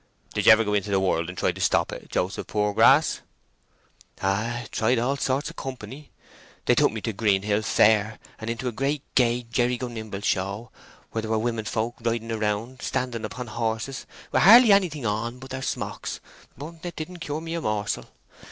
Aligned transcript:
"Did 0.33 0.47
ye 0.47 0.51
ever 0.51 0.63
go 0.63 0.73
into 0.73 0.89
the 0.89 0.99
world 0.99 1.27
to 1.27 1.33
try 1.35 1.49
and 1.49 1.61
stop 1.61 1.91
it, 1.91 2.09
Joseph 2.09 2.47
Poorgrass?" 2.47 3.21
"Oh 4.23 4.27
ay, 4.29 4.67
tried 4.71 4.97
all 4.97 5.15
sorts 5.15 5.51
o' 5.51 5.53
company. 5.53 6.09
They 6.65 6.73
took 6.73 6.91
me 6.91 7.01
to 7.01 7.13
Greenhill 7.13 7.61
Fair, 7.61 8.17
and 8.39 8.49
into 8.49 8.67
a 8.67 8.71
great 8.71 9.03
gay 9.13 9.43
jerry 9.43 9.77
go 9.77 9.87
nimble 9.89 10.21
show, 10.21 10.71
where 11.11 11.21
there 11.21 11.29
were 11.29 11.37
women 11.37 11.65
folk 11.65 11.97
riding 12.01 12.29
round—standing 12.29 13.23
upon 13.25 13.45
horses, 13.45 14.07
with 14.31 14.41
hardly 14.41 14.71
anything 14.71 15.05
on 15.05 15.37
but 15.37 15.51
their 15.51 15.61
smocks; 15.61 16.19
but 16.57 16.83
it 16.83 16.95
didn't 16.95 17.19
cure 17.19 17.39
me 17.39 17.53
a 17.53 17.61
morsel. 17.61 18.05